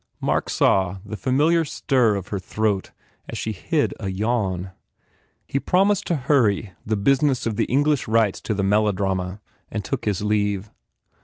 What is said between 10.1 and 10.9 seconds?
leave.